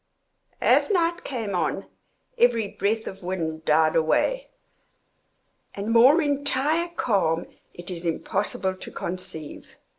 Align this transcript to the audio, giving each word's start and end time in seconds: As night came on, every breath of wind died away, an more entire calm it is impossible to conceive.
As 0.63 0.89
night 0.89 1.23
came 1.23 1.53
on, 1.53 1.85
every 2.35 2.67
breath 2.67 3.05
of 3.05 3.21
wind 3.21 3.65
died 3.65 3.95
away, 3.95 4.49
an 5.75 5.91
more 5.91 6.19
entire 6.23 6.89
calm 6.95 7.45
it 7.75 7.91
is 7.91 8.03
impossible 8.03 8.73
to 8.77 8.89
conceive. 8.91 9.77